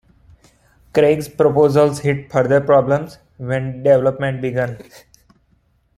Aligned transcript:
Craig's 0.95 1.29
proposals 1.29 1.99
hit 1.99 2.31
further 2.31 2.59
problems 2.59 3.19
when 3.37 3.83
development 3.83 4.41
began. 4.41 4.79